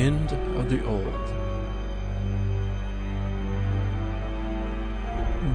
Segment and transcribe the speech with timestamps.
[0.00, 1.12] End of the Old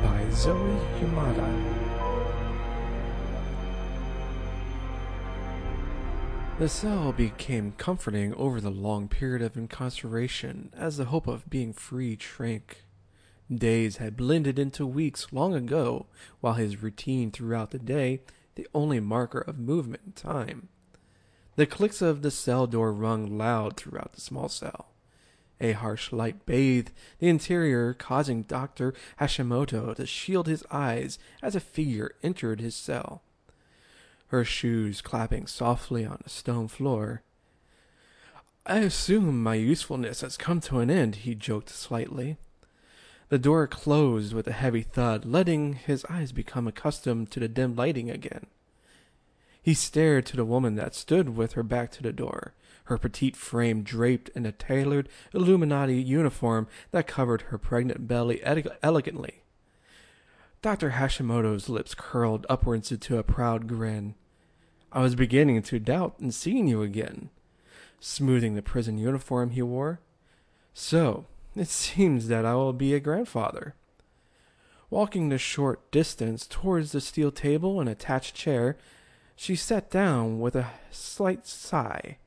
[0.03, 1.49] by Zoe Yamada.
[6.59, 11.73] The cell became comforting over the long period of incarceration as the hope of being
[11.73, 12.83] free shrank.
[13.51, 16.05] Days had blended into weeks long ago,
[16.41, 18.21] while his routine throughout the day,
[18.53, 20.69] the only marker of movement and time.
[21.55, 24.87] The clicks of the cell door rung loud throughout the small cell.
[25.61, 28.93] A harsh light bathed the interior, causing Dr.
[29.19, 33.21] Hashimoto to shield his eyes as a figure entered his cell.
[34.27, 37.21] Her shoes clapping softly on the stone floor.
[38.65, 42.35] I assume my usefulness has come to an end, he joked slightly.
[43.29, 47.75] The door closed with a heavy thud, letting his eyes become accustomed to the dim
[47.75, 48.47] lighting again.
[49.65, 53.35] He stared to the woman that stood with her back to the door, her petite
[53.35, 59.41] frame draped in a tailored Illuminati uniform that covered her pregnant belly elegantly.
[60.61, 60.91] Dr.
[60.91, 64.13] Hashimoto's lips curled upwards into a proud grin.
[64.91, 67.31] I was beginning to doubt in seeing you again,
[67.99, 69.99] smoothing the prison uniform he wore.
[70.75, 73.73] So, it seems that I will be a grandfather.
[74.91, 78.77] Walking the short distance towards the steel table and attached chair,
[79.35, 82.17] she sat down with a slight sigh.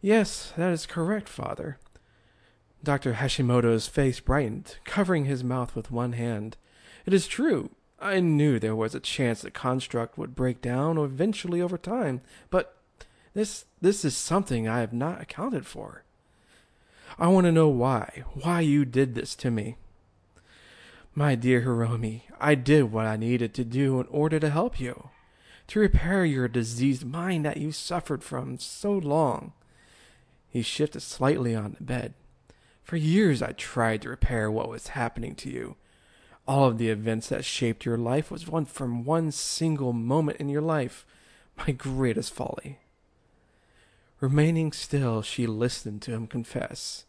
[0.00, 1.78] Yes, that is correct, father.
[2.82, 3.14] Dr.
[3.14, 6.58] Hashimoto's face brightened, covering his mouth with one hand.
[7.06, 7.70] It is true.
[7.98, 12.76] I knew there was a chance the construct would break down eventually over time, but
[13.32, 16.04] this this is something I have not accounted for.
[17.18, 19.76] I want to know why, why you did this to me.
[21.14, 25.10] My dear Hiromi, I did what I needed to do in order to help you
[25.68, 29.52] to repair your diseased mind that you suffered from so long.
[30.48, 32.14] He shifted slightly on the bed.
[32.82, 35.76] For years I tried to repair what was happening to you.
[36.46, 40.50] All of the events that shaped your life was one from one single moment in
[40.50, 41.06] your life,
[41.56, 42.78] my greatest folly.
[44.20, 47.06] Remaining still, she listened to him confess.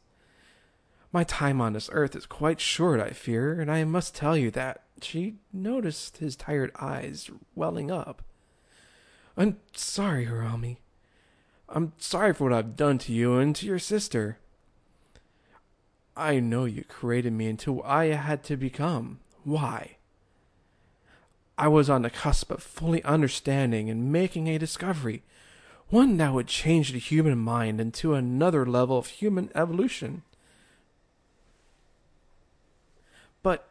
[1.12, 4.52] My time on this earth is quite short, I fear, and I must tell you
[4.52, 4.84] that.
[5.02, 8.22] She noticed his tired eyes welling up.
[9.38, 10.78] I'm sorry, Hiromi.
[11.68, 14.38] I'm sorry for what I've done to you and to your sister.
[16.16, 19.20] I know you created me into what I had to become.
[19.44, 19.98] Why?
[21.58, 25.24] I was on the cusp of fully understanding and making a discovery,
[25.90, 30.24] one that would change the human mind into another level of human evolution.
[33.44, 33.68] But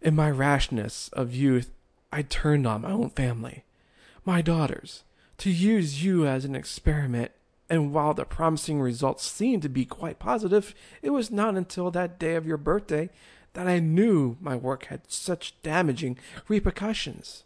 [0.00, 1.70] in my rashness of youth,
[2.10, 3.64] I turned on my own family
[4.26, 5.04] my daughters,
[5.38, 7.30] to use you as an experiment.
[7.70, 12.18] And while the promising results seemed to be quite positive, it was not until that
[12.18, 13.10] day of your birthday
[13.54, 17.44] that I knew my work had such damaging repercussions.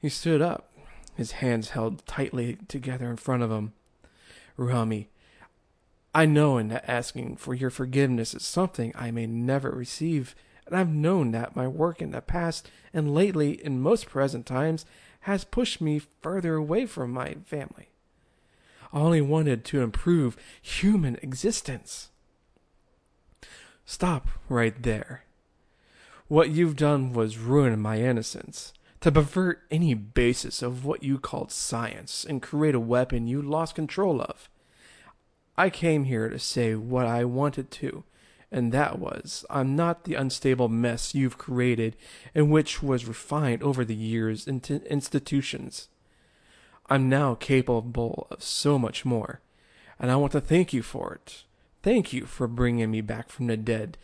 [0.00, 0.72] He stood up,
[1.16, 3.72] his hands held tightly together in front of him.
[4.56, 5.08] Rami,
[6.14, 10.34] I know in asking for your forgiveness is something I may never receive,
[10.66, 14.86] and I've known that my work in the past and lately in most present times
[15.20, 17.88] has pushed me further away from my family.
[18.92, 22.08] I only wanted to improve human existence.
[23.84, 25.24] Stop right there.
[26.28, 31.50] What you've done was ruin my innocence, to pervert any basis of what you called
[31.50, 34.48] science and create a weapon you lost control of.
[35.56, 38.04] I came here to say what I wanted to,
[38.52, 41.96] and that was, I'm not the unstable mess you've created
[42.34, 45.88] and which was refined over the years into institutions.
[46.88, 49.40] I'm now capable of so much more,
[49.98, 51.44] and I want to thank you for it.
[51.82, 53.96] Thank you for bringing me back from the dead,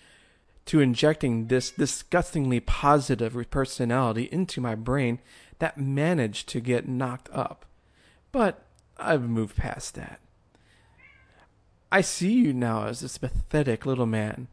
[0.67, 5.21] to injecting this disgustingly positive personality into my brain
[5.59, 7.66] that managed to get knocked up.
[8.33, 8.65] But
[8.97, 10.21] I've moved past that.
[11.91, 14.48] I see you now as this pathetic little man,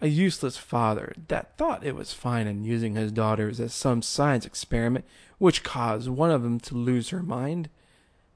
[0.00, 4.44] a useless father that thought it was fine in using his daughters as some science
[4.44, 5.04] experiment
[5.38, 7.70] which caused one of them to lose her mind.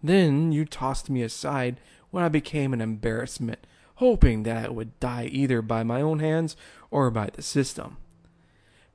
[0.02, 1.78] Then you tossed me aside
[2.10, 3.66] when I became an embarrassment,
[3.96, 6.56] hoping that I would die either by my own hands
[6.90, 7.98] or by the system.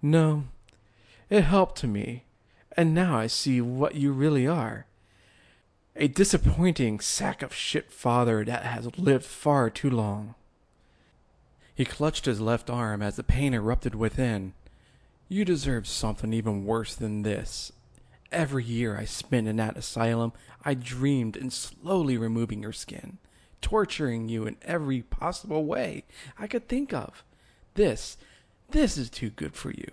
[0.01, 0.45] No,
[1.29, 2.25] it helped me,
[2.75, 4.87] and now I see what you really are
[5.95, 10.33] a disappointing sack of shit father that has lived far too long.
[11.75, 14.53] He clutched his left arm as the pain erupted within.
[15.27, 17.71] You deserve something even worse than this.
[18.31, 20.33] Every year I spent in that asylum,
[20.65, 23.19] I dreamed in slowly removing your skin,
[23.61, 26.05] torturing you in every possible way
[26.39, 27.23] I could think of.
[27.75, 28.17] This,
[28.71, 29.91] this is too good for you.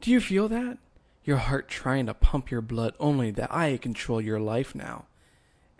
[0.00, 0.78] Do you feel that?
[1.24, 5.06] Your heart trying to pump your blood only that I control your life now.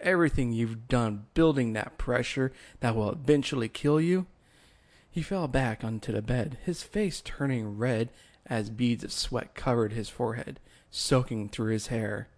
[0.01, 4.27] Everything you've done building that pressure that will eventually kill you.
[5.11, 8.11] He fell back onto the bed, his face turning red
[8.45, 10.61] as beads of sweat covered his forehead,
[10.91, 12.29] soaking through his hair.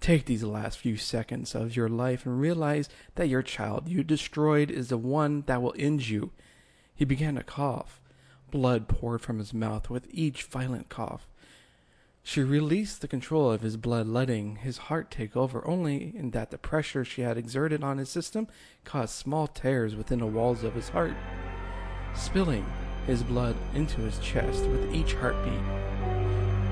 [0.00, 4.70] Take these last few seconds of your life and realize that your child you destroyed
[4.70, 6.30] is the one that will end you.
[6.94, 8.00] He began to cough.
[8.50, 11.26] Blood poured from his mouth with each violent cough.
[12.28, 16.50] She released the control of his blood, letting his heart take over, only in that
[16.50, 18.48] the pressure she had exerted on his system
[18.84, 21.14] caused small tears within the walls of his heart
[22.14, 22.66] spilling
[23.06, 25.62] his blood into his chest with each heartbeat.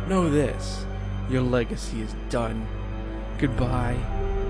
[0.06, 0.85] Know this
[1.31, 2.67] your legacy is done.
[3.38, 3.97] Goodbye,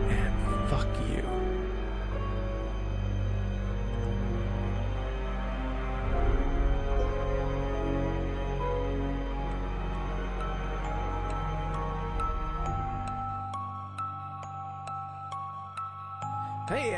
[0.09, 1.36] and fuck you.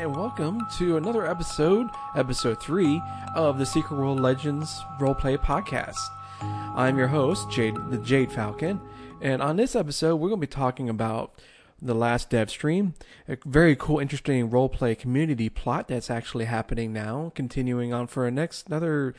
[0.09, 2.99] And welcome to another episode, episode three
[3.35, 5.99] of the Secret World Legends Roleplay Podcast.
[6.41, 8.81] I'm your host, Jade, the Jade Falcon,
[9.21, 11.39] and on this episode, we're going to be talking about
[11.79, 12.95] the last dev stream,
[13.27, 18.31] a very cool, interesting roleplay community plot that's actually happening now, continuing on for a
[18.31, 19.13] next another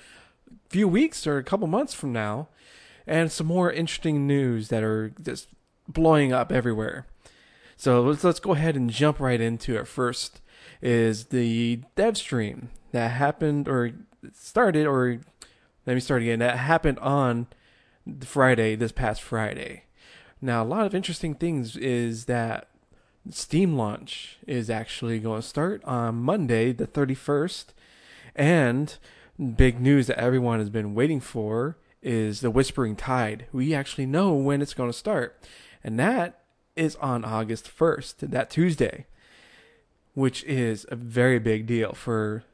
[0.70, 2.48] few weeks or a couple months from now,
[3.06, 5.46] and some more interesting news that are just
[5.86, 7.06] blowing up everywhere.
[7.76, 9.86] So let's let's go ahead and jump right into it.
[9.86, 10.40] First
[10.82, 13.92] is the dev stream that happened or
[14.32, 15.20] started or
[15.86, 16.38] let me start again.
[16.38, 17.46] That happened on
[18.20, 19.84] Friday, this past Friday.
[20.40, 22.68] Now a lot of interesting things is that
[23.28, 27.66] Steam launch is actually going to start on Monday, the 31st.
[28.34, 28.96] And
[29.56, 33.46] big news that everyone has been waiting for is the Whispering Tide.
[33.52, 35.38] We actually know when it's going to start.
[35.84, 36.40] And that
[36.76, 39.06] is on August 1st, that Tuesday,
[40.14, 42.44] which is a very big deal for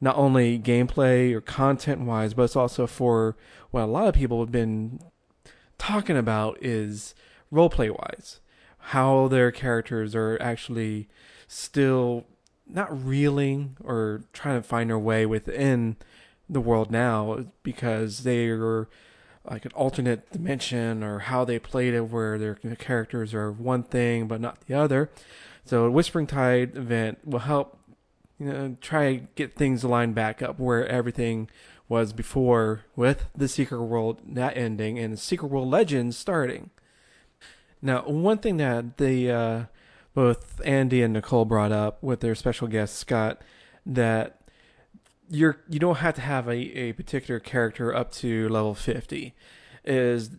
[0.00, 3.36] not only gameplay or content wise, but it's also for
[3.70, 5.00] what a lot of people have been
[5.78, 7.14] talking about is
[7.52, 8.40] roleplay wise.
[8.86, 11.08] How their characters are actually
[11.46, 12.26] still
[12.68, 15.96] not reeling or trying to find their way within
[16.48, 18.88] the world now because they are
[19.48, 24.28] like an alternate dimension or how they played it where their characters are one thing
[24.28, 25.10] but not the other.
[25.64, 27.78] So a Whispering Tide event will help
[28.38, 31.48] you know try get things lined back up where everything
[31.88, 36.70] was before with the Secret World that ending and Secret World Legends starting.
[37.82, 39.64] Now, one thing that the uh,
[40.14, 43.42] both Andy and Nicole brought up with their special guest Scott
[43.84, 44.40] that
[45.28, 49.34] you're you don't have to have a, a particular character up to level 50
[49.84, 50.30] is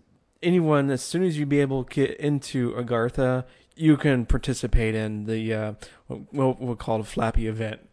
[0.41, 3.45] anyone as soon as you be able to get into agartha
[3.75, 5.73] you can participate in the uh,
[6.07, 7.89] what we'll call a flappy event.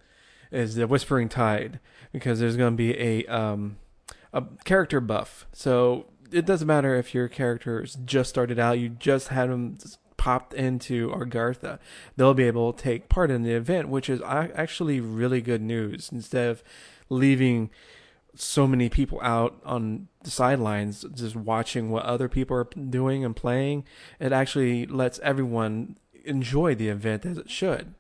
[0.51, 1.79] Is the whispering tide.
[2.13, 3.77] Because there's going to be a um,
[4.33, 5.47] a character buff.
[5.53, 9.77] So it doesn't matter if your characters just started out you just had them
[10.21, 11.79] popped into Agartha,
[12.15, 16.11] they'll be able to take part in the event, which is actually really good news.
[16.13, 16.63] Instead of
[17.09, 17.71] leaving
[18.35, 23.35] so many people out on the sidelines just watching what other people are doing and
[23.35, 23.83] playing,
[24.21, 25.97] it actually lets everyone
[26.27, 27.95] enjoy the event as it should.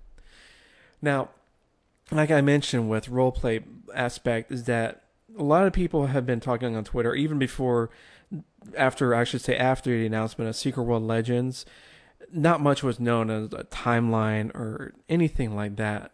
[1.00, 1.30] Now,
[2.10, 5.04] like I mentioned with roleplay aspect is that
[5.38, 7.88] a lot of people have been talking on Twitter even before
[8.76, 11.64] after I should say after the announcement of Secret World Legends
[12.32, 16.12] not much was known as a timeline or anything like that,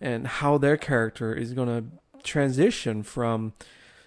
[0.00, 3.52] and how their character is going to transition from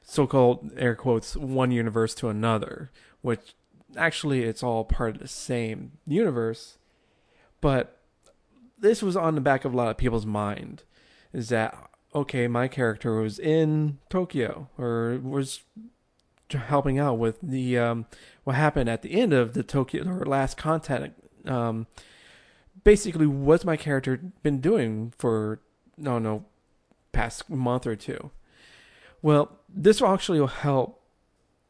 [0.03, 2.91] so-called air quotes one universe to another,
[3.22, 3.56] which
[3.96, 6.77] actually it's all part of the same universe,
[7.62, 7.98] but
[8.77, 10.84] this was on the back of a lot of people's mind
[11.34, 11.75] is that
[12.13, 15.62] okay my character was in tokyo or was
[16.51, 18.06] helping out with the um,
[18.44, 21.16] what happened at the end of the tokyo or last contact
[21.50, 21.88] um,
[22.84, 25.60] basically what's my character been doing for
[25.98, 26.46] no no
[27.12, 28.32] past month or two.
[29.22, 31.01] Well, this actually will help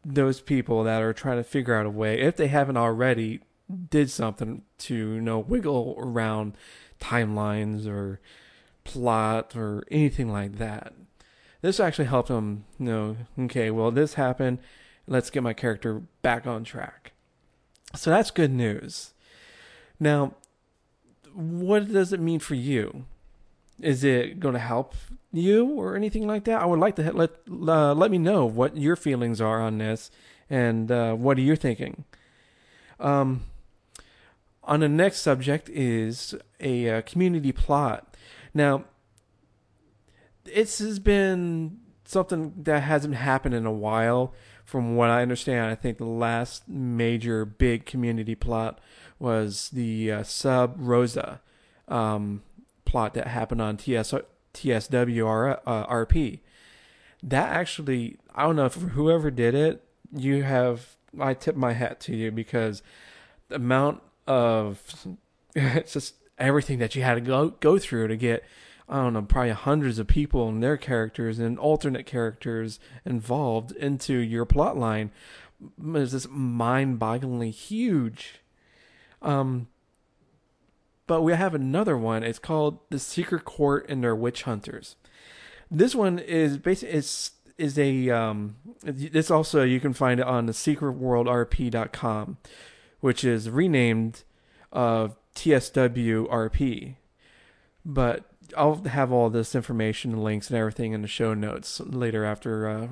[0.03, 3.41] those people that are trying to figure out a way if they haven't already
[3.89, 6.53] did something to you know wiggle around
[6.99, 8.19] timelines or
[8.83, 10.93] plot or anything like that.
[11.61, 14.59] This actually helped them you know, okay, well this happened,
[15.07, 17.13] let's get my character back on track.
[17.95, 19.13] So that's good news.
[19.99, 20.33] Now,
[21.33, 23.05] what does it mean for you?
[23.79, 24.95] is it going to help
[25.31, 26.61] you or anything like that?
[26.61, 30.09] I would like to let uh, let me know what your feelings are on this
[30.49, 32.05] and uh, what are you thinking.
[32.99, 33.43] Um,
[34.63, 38.15] on the next subject is a uh, community plot.
[38.53, 38.85] Now,
[40.43, 44.33] this has been something that hasn't happened in a while.
[44.63, 48.79] From what I understand, I think the last major big community plot
[49.19, 51.41] was the uh, Sub Rosa
[51.87, 52.43] um,
[52.85, 54.13] plot that happened on TS,
[54.53, 56.37] TSW uh.
[57.23, 59.83] That actually, I don't know if whoever did it,
[60.13, 62.81] you have, I tip my hat to you because
[63.49, 65.07] the amount of,
[65.55, 68.43] it's just everything that you had to go, go through to get,
[68.89, 74.17] I don't know, probably hundreds of people and their characters and alternate characters involved into
[74.17, 75.11] your plot line
[75.95, 78.41] is this mind-bogglingly huge.
[79.21, 79.67] Um,
[81.07, 82.23] but we have another one.
[82.23, 84.95] It's called The Secret Court and Their Witch Hunters.
[85.71, 90.45] This one is basically is is a um this also you can find it on
[90.45, 92.37] the secretworldrp.com,
[92.99, 94.23] which is renamed
[94.71, 96.95] uh TSW RP.
[97.83, 98.25] But
[98.55, 102.69] I'll have all this information and links and everything in the show notes later after
[102.69, 102.87] uh,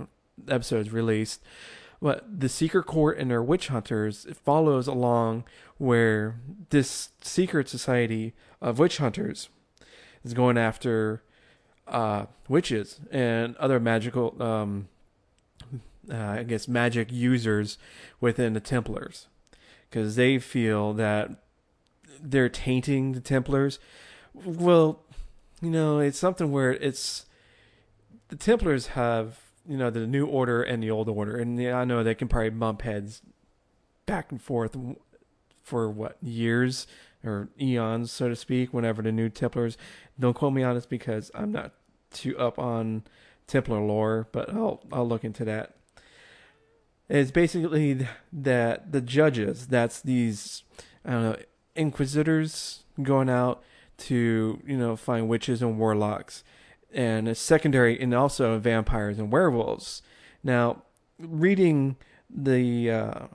[0.47, 1.41] episodes released.
[2.01, 5.45] But the secret court and their witch hunters it follows along
[5.77, 9.49] where this secret society of witch hunters
[10.23, 11.23] is going after
[11.87, 14.87] uh, witches and other magical, um,
[16.11, 17.77] uh, I guess, magic users
[18.19, 19.27] within the Templars,
[19.89, 21.31] because they feel that
[22.21, 23.79] they're tainting the Templars.
[24.33, 25.04] Well,
[25.65, 27.25] you know, it's something where it's
[28.27, 32.03] the Templars have you know the new order and the old order, and I know
[32.03, 33.23] they can probably bump heads
[34.05, 34.77] back and forth
[35.63, 36.85] for what years
[37.23, 38.75] or eons, so to speak.
[38.75, 39.75] Whenever the new Templars,
[40.19, 41.73] don't quote me on this because I'm not
[42.11, 43.03] too up on
[43.47, 45.77] Templar lore, but I'll I'll look into that.
[47.09, 50.63] It's basically that the judges, that's these
[51.03, 51.37] I don't know
[51.75, 53.63] inquisitors going out
[53.97, 56.43] to you know find witches and warlocks
[56.93, 60.01] and a secondary and also vampires and werewolves.
[60.43, 60.83] Now,
[61.19, 61.97] reading
[62.29, 63.27] the uh,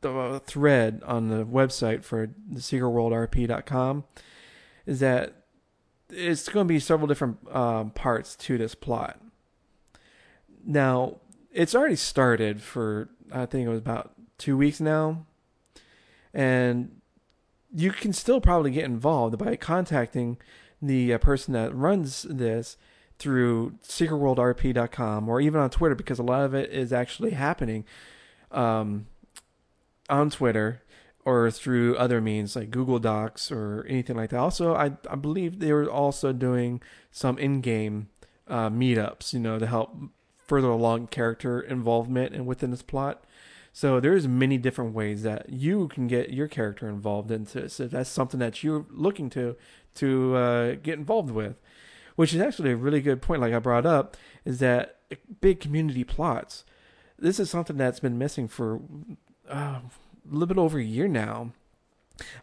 [0.00, 4.04] the thread on the website for the secretworldrp.com
[4.86, 5.34] is that
[6.10, 9.20] it's going to be several different um, parts to this plot.
[10.64, 11.16] Now,
[11.52, 15.26] it's already started for I think it was about two weeks now,
[16.34, 16.97] and
[17.74, 20.38] you can still probably get involved by contacting
[20.80, 22.76] the uh, person that runs this
[23.18, 27.84] through secretworldrp.com or even on Twitter because a lot of it is actually happening
[28.52, 29.06] um,
[30.08, 30.82] on Twitter
[31.24, 34.38] or through other means like Google Docs or anything like that.
[34.38, 38.08] Also, I, I believe they were also doing some in-game
[38.46, 39.94] uh, meetups, you know, to help
[40.38, 43.24] further along character involvement and within this plot.
[43.78, 47.68] So there's many different ways that you can get your character involved into.
[47.68, 49.54] So that's something that you're looking to
[49.94, 51.60] to uh, get involved with,
[52.16, 53.40] which is actually a really good point.
[53.40, 54.96] Like I brought up, is that
[55.40, 56.64] big community plots.
[57.20, 58.80] This is something that's been missing for
[59.48, 59.82] uh, a
[60.28, 61.52] little bit over a year now.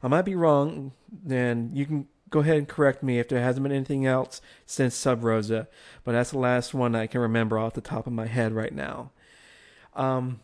[0.01, 0.94] I might be wrong,
[1.30, 4.96] and you can go ahead and correct me if there hasn't been anything else since
[4.96, 5.68] Sub Rosa,
[6.06, 8.74] but that's the last one I can remember off the top of my head right
[8.74, 9.12] now.
[9.96, 10.39] Um,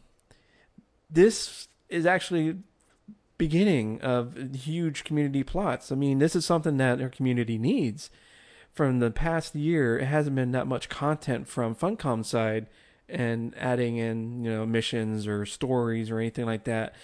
[1.11, 2.57] this is actually
[3.37, 5.91] beginning of huge community plots.
[5.91, 8.09] I mean, this is something that our community needs.
[8.71, 12.67] From the past year, it hasn't been that much content from Funcom side
[13.09, 16.95] and adding in, you know, missions or stories or anything like that.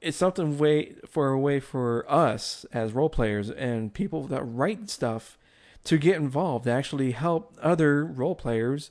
[0.00, 4.88] It's something way for a way for us as role players and people that write
[4.88, 5.36] stuff
[5.84, 8.90] to get involved, to actually help other role players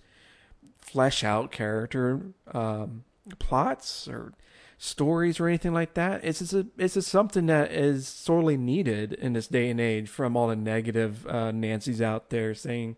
[0.79, 3.03] flesh out character um,
[3.35, 4.33] plots or
[4.77, 6.23] stories or anything like that.
[6.23, 10.07] It's just a, it's just something that is sorely needed in this day and age
[10.07, 12.97] from all the negative uh, Nancy's out there saying,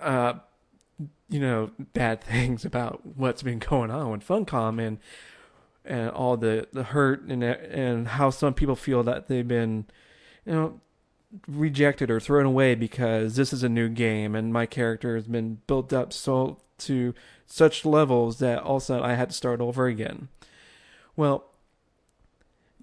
[0.00, 0.34] uh,
[1.28, 4.98] you know, bad things about what's been going on with Funcom and
[5.84, 9.86] and all the the hurt and and how some people feel that they've been,
[10.44, 10.80] you know.
[11.46, 15.60] Rejected or thrown away because this is a new game and my character has been
[15.68, 17.14] built up so to
[17.46, 20.28] such levels that also I had to start over again.
[21.16, 21.44] Well,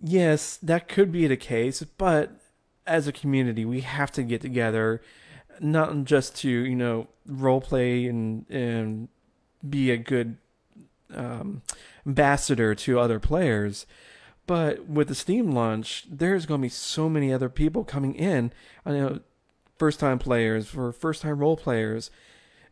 [0.02, 2.40] yes, that could be the case, but
[2.86, 5.02] as a community, we have to get together,
[5.60, 9.10] not just to you know role play and and
[9.68, 10.38] be a good
[11.14, 11.62] um,
[12.06, 13.86] ambassador to other players.
[14.46, 18.54] But with the Steam launch, there's going to be so many other people coming in.
[18.86, 19.20] I know
[19.78, 22.10] first time players, for first time role players,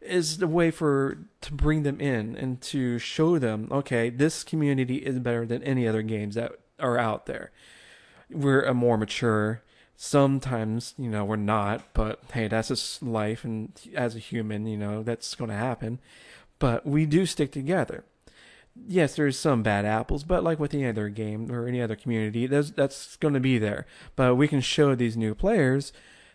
[0.06, 4.98] is the way for to bring them in and to show them, okay, this community
[4.98, 7.52] is better than any other games that are out there.
[8.30, 9.62] We're a more mature.
[9.98, 14.78] Sometimes, you know, we're not, but hey, that's just life, and as a human, you
[14.78, 16.00] know, that's going to happen.
[16.60, 18.04] But we do stick together.
[18.88, 22.46] Yes, there's some bad apples, but like with any other game or any other community,
[22.46, 23.86] that's that's going to be there.
[24.18, 25.94] But we can show these new players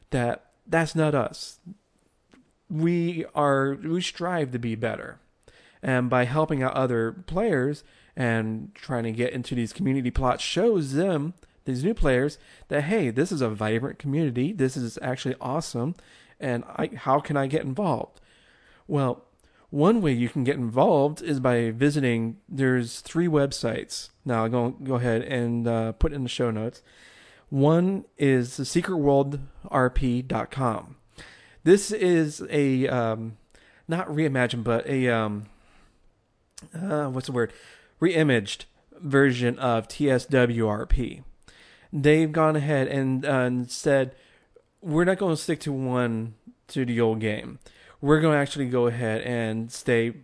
[0.08, 1.58] that that's not us.
[2.70, 5.18] We are we strive to be better.
[5.82, 7.82] And by helping out other players
[8.14, 11.34] and trying to get into these community plots shows them
[11.64, 14.52] these new players that hey, this is a vibrant community.
[14.52, 15.94] This is actually awesome
[16.40, 18.20] and I, how can I get involved?
[18.88, 19.24] Well,
[19.68, 22.38] one way you can get involved is by visiting.
[22.48, 24.08] There's three websites.
[24.24, 26.82] Now, I'll go go ahead and uh, put in the show notes.
[27.50, 30.96] One is the secretworldrp.com.
[31.62, 33.36] This is a um,
[33.86, 35.46] not reimagined, but a um,
[36.74, 37.52] uh, what's the word?
[38.00, 38.64] Reimaged
[39.00, 41.22] version of TSWRP.
[41.92, 44.14] They've gone ahead and, uh, and said
[44.80, 46.34] we're not going to stick to one
[46.68, 47.58] to the old game.
[48.00, 50.14] We're going to actually go ahead and stay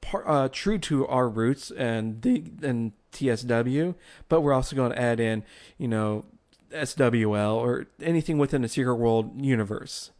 [0.00, 3.94] par, uh, true to our roots and the and TSW,
[4.28, 5.44] but we're also going to add in,
[5.78, 6.24] you know,
[6.72, 10.10] SWL or anything within the Secret World universe.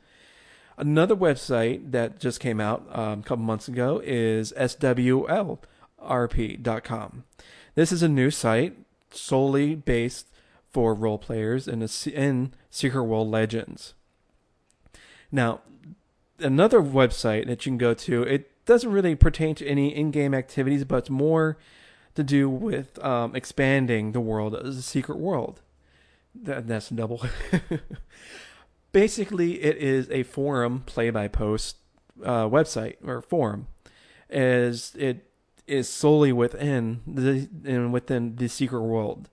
[0.76, 5.64] Another website that just came out um, a couple months ago is SWLRP.com.
[7.74, 8.76] This is a new site
[9.10, 10.28] solely based
[10.72, 13.94] for role players in, a, in Secret World Legends.
[15.30, 15.60] Now,
[16.40, 20.34] another website that you can go to, it doesn't really pertain to any in game
[20.34, 21.56] activities, but it's more
[22.14, 25.60] to do with um, expanding the world as a secret world.
[26.34, 27.24] That, that's double.
[28.94, 31.78] Basically, it is a forum play by post
[32.24, 33.66] uh, website or forum,
[34.30, 35.30] as it
[35.66, 39.28] is solely within the and within the secret world.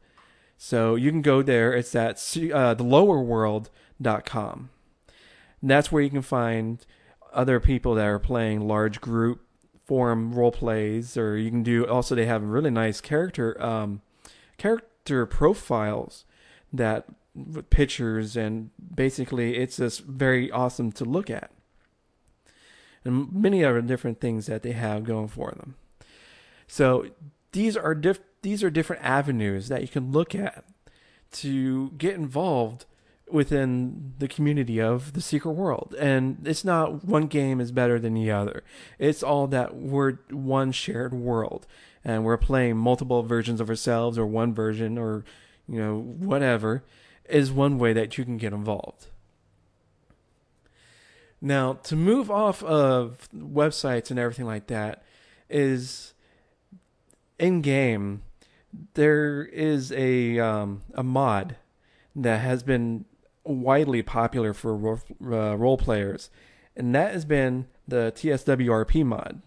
[0.58, 1.74] So you can go there.
[1.74, 4.70] It's at uh, thelowerworld.com.
[5.62, 6.84] That's where you can find
[7.32, 9.46] other people that are playing large group
[9.86, 11.86] forum role plays, or you can do.
[11.86, 14.02] Also, they have really nice character um,
[14.58, 16.26] character profiles
[16.74, 17.06] that
[17.70, 21.52] pictures and basically it's just very awesome to look at.
[23.04, 25.76] And many other different things that they have going for them.
[26.68, 27.08] So
[27.52, 30.66] these are diff- these are different avenues that you can look at
[31.34, 32.86] to get involved
[33.30, 35.96] within the community of the secret world.
[35.98, 38.64] And it's not one game is better than the other.
[39.00, 41.66] It's all that we're one shared world.
[42.04, 45.24] And we're playing multiple versions of ourselves or one version or
[45.68, 46.84] you know whatever
[47.32, 49.08] is one way that you can get involved.
[51.42, 55.04] Now, to move off of websites and everything like that,
[55.50, 56.14] is
[57.40, 58.22] in game
[58.94, 61.58] there is a um, a mod
[62.16, 63.06] that has been
[63.44, 66.30] widely popular for role, uh, role players,
[66.76, 69.42] and that has been the TSWRP mod.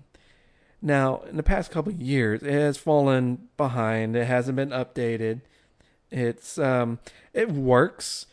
[0.83, 4.17] Now, in the past couple years, it has fallen behind.
[4.17, 5.41] It hasn't been updated.
[6.15, 7.01] It's um,
[7.33, 8.27] it works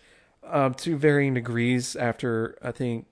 [0.44, 1.96] um, to varying degrees.
[1.96, 3.08] After I think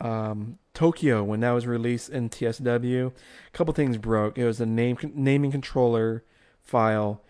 [0.00, 4.36] um, Tokyo, when that was released in TSW, a couple things broke.
[4.36, 6.24] It was the name naming controller
[6.62, 7.22] file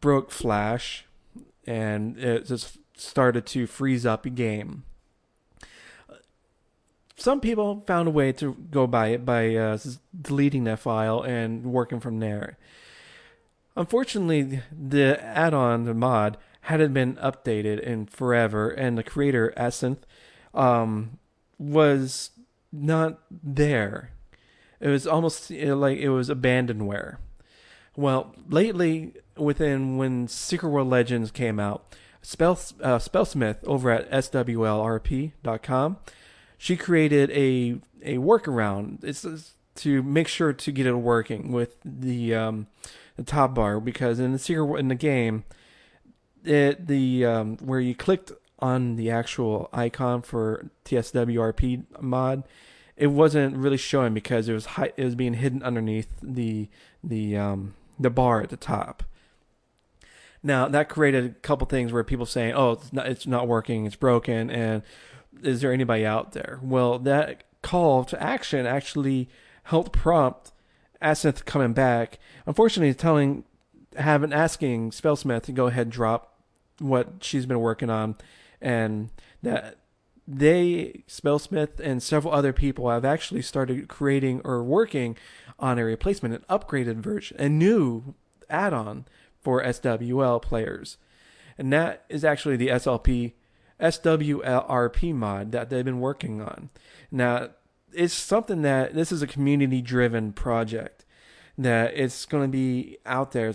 [0.00, 1.04] broke Flash,
[1.66, 4.84] and it just started to freeze up a game.
[7.18, 9.76] Some people found a way to go by it by uh,
[10.18, 12.56] deleting that file and working from there.
[13.76, 19.98] Unfortunately, the add-on, the mod, hadn't been updated in forever, and the creator Asenth
[20.54, 21.18] um,
[21.58, 22.30] was
[22.72, 24.10] not there.
[24.80, 27.18] It was almost like it was abandonware.
[27.96, 35.96] Well, lately, within when Secret World Legends came out, Spell, uh, Spellsmith over at swlrp.com,
[36.58, 39.04] she created a a workaround.
[39.04, 42.66] It's, it's to make sure to get it working with the um,
[43.16, 45.44] the top bar because in the secret in the game,
[46.44, 52.44] it the um, where you clicked on the actual icon for TSWRP mod,
[52.96, 56.68] it wasn't really showing because it was high, it was being hidden underneath the
[57.02, 59.02] the um, the bar at the top.
[60.42, 63.86] Now that created a couple things where people saying, "Oh, it's not, it's not working,
[63.86, 64.82] it's broken," and
[65.42, 66.60] is there anybody out there?
[66.62, 69.28] Well, that call to action actually
[69.64, 70.52] helped prompt
[71.06, 72.18] Asenth coming back.
[72.46, 73.44] Unfortunately, telling
[73.96, 76.38] having asking Spellsmith to go ahead and drop
[76.78, 78.16] what she's been working on,
[78.60, 79.10] and
[79.42, 79.78] that
[80.28, 85.16] they, Spellsmith, and several other people have actually started creating or working
[85.58, 88.14] on a replacement, an upgraded version, a new
[88.50, 89.04] add on
[89.40, 90.98] for SWL players.
[91.56, 93.32] And that is actually the SLP
[93.80, 96.70] SWLRP mod that they've been working on.
[97.10, 97.50] Now,
[97.92, 100.95] it's something that this is a community driven project
[101.58, 103.52] that it's going to be out there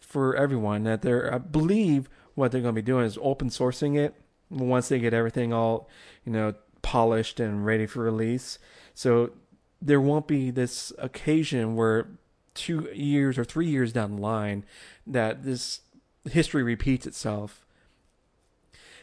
[0.00, 3.98] for everyone that they're I believe what they're going to be doing is open sourcing
[3.98, 4.14] it
[4.50, 5.88] once they get everything all,
[6.24, 8.58] you know, polished and ready for release.
[8.94, 9.32] So
[9.80, 12.08] there won't be this occasion where
[12.54, 14.64] two years or three years down the line
[15.06, 15.80] that this
[16.30, 17.64] history repeats itself.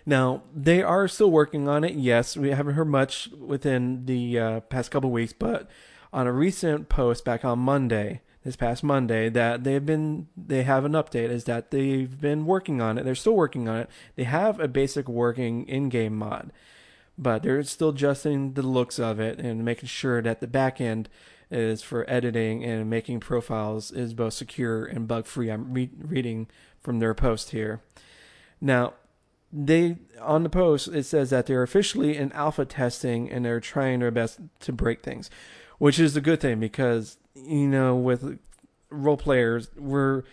[0.06, 1.96] Now, they are still working on it.
[1.96, 5.70] Yes, we haven't heard much within the uh, past couple weeks, but
[6.14, 10.84] on a recent post back on Monday, this past Monday that they've been they have
[10.84, 13.06] an update is that they've been working on it.
[13.06, 13.90] They're still working on it.
[14.16, 16.52] They have a basic working in-game mod,
[17.16, 21.10] but they're still adjusting the looks of it and making sure that the back end
[21.52, 25.52] is for editing and making profiles is both secure and bug free.
[25.52, 26.48] I'm re- reading
[26.82, 27.82] from their post here.
[28.60, 28.94] Now,
[29.54, 34.00] they on the post it says that they're officially in alpha testing and they're trying
[34.00, 35.30] their best to break things,
[35.78, 38.40] which is a good thing because you know, with
[38.90, 40.24] role players, we're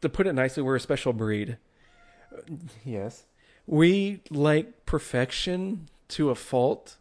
[0.00, 1.56] to put it nicely, we're a special breed.
[2.84, 3.24] Yes.
[3.66, 6.96] We like perfection to a fault.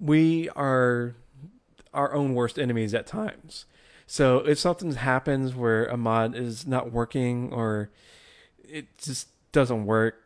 [0.00, 1.14] We are
[1.92, 3.66] our own worst enemies at times.
[4.06, 7.90] So if something happens where a mod is not working or
[8.66, 10.22] it just doesn't work,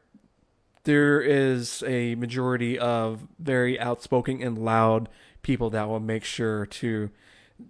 [0.85, 5.09] there is a majority of very outspoken and loud
[5.43, 7.11] people that will make sure to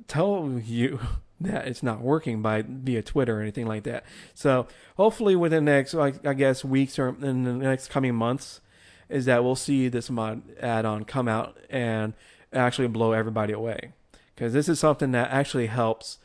[0.09, 1.01] tell you
[1.41, 4.05] that it's not working by via Twitter or anything like that.
[4.35, 8.61] So hopefully within the next, like, I guess, weeks or in the next coming months,
[9.09, 12.15] is that we'll see this mod add-on come out and
[12.53, 13.93] actually blow everybody away.
[14.35, 16.19] Because this is something that actually helps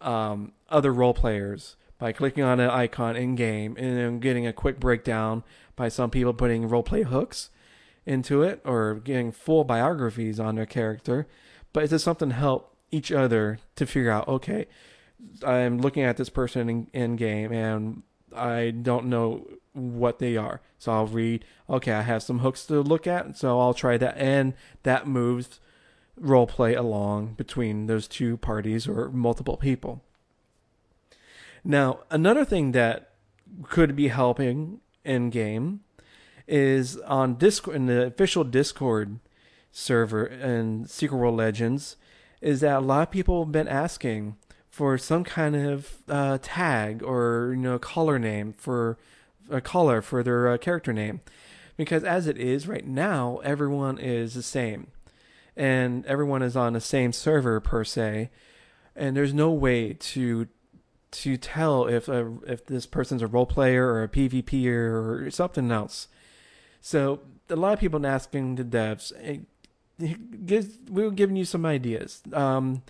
[0.00, 4.52] um, other role players by clicking on an icon in game and then getting a
[4.52, 5.42] quick breakdown
[5.76, 7.50] by some people putting role play hooks
[8.06, 11.26] into it or getting full biographies on their character.
[11.72, 14.66] But it's just something to help each other to figure out okay
[15.46, 18.02] i'm looking at this person in, in game and
[18.34, 20.60] i don't know what they are.
[20.78, 24.16] So i'll read okay i have some hooks to look at so i'll try that.
[24.16, 25.60] And that moves
[26.16, 30.02] role play along between those two parties or multiple people.
[31.64, 33.12] Now another thing that
[33.64, 35.80] could be helping in game
[36.46, 39.20] is on discord in the official discord
[39.70, 41.96] server in secret world legends
[42.40, 44.36] is that a lot of people have been asking
[44.68, 48.98] for some kind of uh, tag or you know color name for
[49.50, 51.20] a color for their uh, character name,
[51.76, 54.88] because as it is right now, everyone is the same,
[55.56, 58.30] and everyone is on the same server per se,
[58.94, 60.46] and there's no way to
[61.10, 65.70] to tell if a, if this person's a role player or a PvP or something
[65.72, 66.06] else.
[66.80, 69.12] So a lot of people asking the devs,
[70.00, 72.22] we were giving you some ideas.
[72.32, 72.82] Um,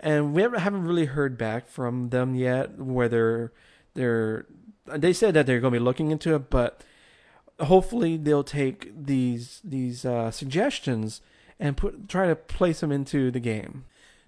[0.00, 3.52] and we haven't really heard back from them yet whether
[3.94, 4.46] they're
[4.86, 6.82] they said that they're going to be looking into it but
[7.60, 11.20] hopefully they'll take these these uh, suggestions
[11.60, 13.84] and put try to place them into the game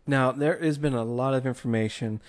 [0.06, 2.20] now there has been a lot of information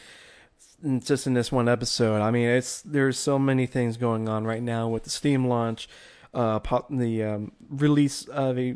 [0.99, 4.63] just in this one episode i mean it's there's so many things going on right
[4.63, 5.87] now with the steam launch
[6.33, 8.75] uh, the um, release of a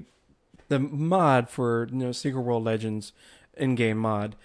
[0.69, 3.13] the mod for you know Secret World Legends
[3.55, 4.35] in-game mod.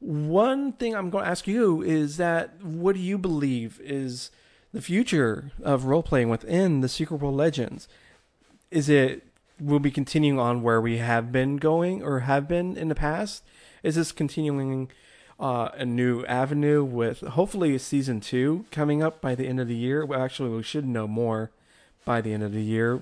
[0.00, 4.30] One thing I'm going to ask you is that what do you believe is
[4.72, 7.86] the future of role playing within the Secret World Legends?
[8.70, 9.26] Is it
[9.60, 13.44] will be continuing on where we have been going or have been in the past?
[13.82, 14.90] Is this continuing
[15.38, 19.68] uh, a new avenue with hopefully a season two coming up by the end of
[19.68, 20.04] the year?
[20.04, 21.50] Well, actually, we should know more
[22.04, 23.00] by the end of the year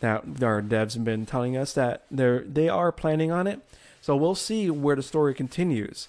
[0.00, 3.60] that our devs have been telling us that they're they are planning on it.
[4.02, 6.08] So we'll see where the story continues.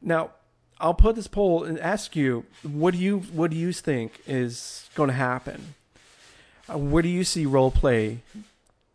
[0.00, 0.30] Now,
[0.80, 4.88] I'll put this poll and ask you, what do you what do you think is
[4.94, 5.74] going to happen?
[6.70, 8.20] Uh, where do you see role play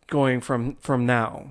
[0.06, 1.48] going from from now?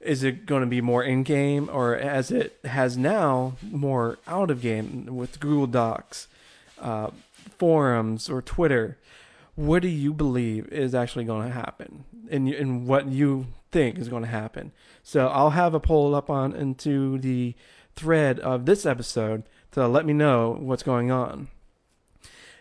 [0.00, 4.50] Is it going to be more in game, or as it has now, more out
[4.50, 6.26] of game with Google Docs,
[6.80, 7.10] uh,
[7.56, 8.98] forums, or Twitter?
[9.54, 14.08] What do you believe is actually going to happen and, and what you think is
[14.08, 14.72] going to happen.
[15.02, 17.54] So I'll have a poll up on into the
[17.94, 21.48] thread of this episode to let me know what's going on.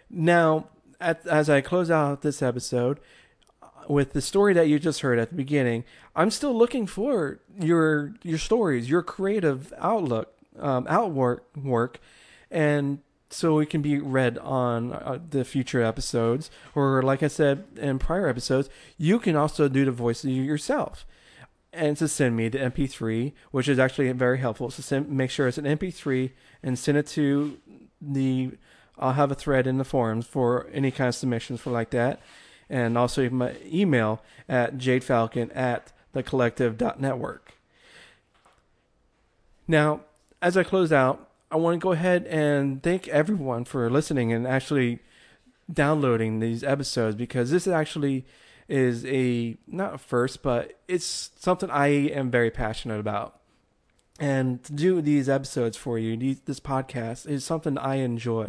[0.09, 0.67] Now,
[0.99, 2.99] at, as I close out this episode,
[3.87, 5.83] with the story that you just heard at the beginning,
[6.15, 11.99] I'm still looking for your your stories, your creative outlook, um, outwork work,
[12.49, 12.99] and
[13.31, 16.51] so it can be read on uh, the future episodes.
[16.75, 21.05] Or, like I said in prior episodes, you can also do the voice yourself.
[21.73, 24.69] And to send me the MP3, which is actually very helpful.
[24.71, 27.57] So send, make sure it's an MP3 and send it to
[28.01, 28.51] the.
[28.99, 32.19] I'll have a thread in the forums for any kind of submissions for like that
[32.71, 37.53] and also my email at jadefalcon at thecollective.network.
[39.67, 40.01] Now,
[40.41, 44.47] as I close out, I want to go ahead and thank everyone for listening and
[44.47, 44.99] actually
[45.71, 48.25] downloading these episodes because this actually
[48.69, 53.37] is a not a first, but it's something I am very passionate about.
[54.17, 58.47] And to do these episodes for you, these, this podcast is something I enjoy.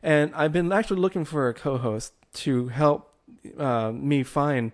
[0.00, 3.12] And I've been actually looking for a co-host to help
[3.58, 4.70] uh, me find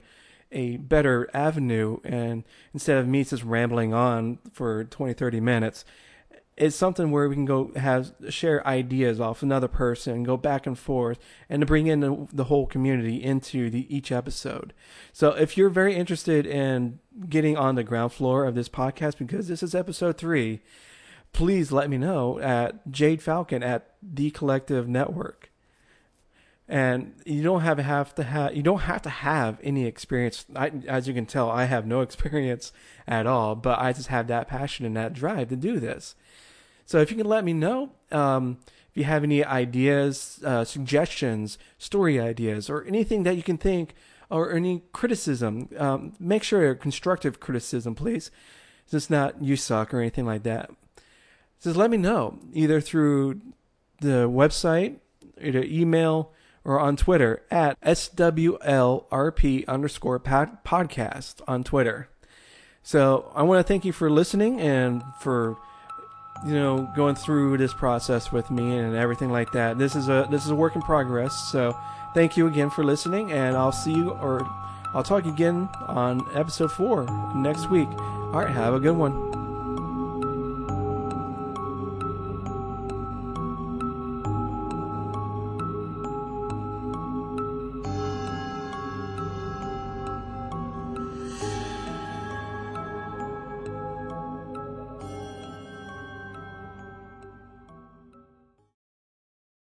[0.53, 5.85] a better avenue and instead of me just rambling on for 20 30 minutes
[6.57, 10.79] it's something where we can go have share ideas off another person go back and
[10.79, 11.19] forth
[11.51, 14.73] and to bring in the, the whole community into the each episode.
[15.12, 19.49] So if you're very interested in getting on the ground floor of this podcast because
[19.49, 20.61] this is episode three
[21.33, 25.51] please let me know at jade falcon at the collective network.
[26.69, 30.47] And you don't have have to have you don't have to have any experience.
[30.55, 32.73] I, as you can tell i have no experience
[33.07, 36.14] at all but i just have that passion and that drive to do this
[36.87, 38.59] so if you can let me know um,
[38.90, 43.94] if you have any ideas uh, suggestions story ideas or anything that you can think
[44.31, 48.31] or any criticism um, make sure it's constructive criticism please
[48.90, 50.70] it's not you suck or anything like that
[51.62, 53.40] just let me know either through
[54.01, 54.96] the website
[55.40, 56.33] either email
[56.66, 62.09] or on Twitter at SWLRP underscore podcast on Twitter.
[62.83, 65.57] So I want to thank you for listening and for
[66.44, 69.79] you know going through this process with me and everything like that.
[69.79, 71.35] This is a this is a work in progress.
[71.51, 71.77] So
[72.14, 74.46] thank you again for listening, and I'll see you or
[74.94, 77.88] I'll talk again on episode four next week.
[77.88, 79.46] All right, have a good one.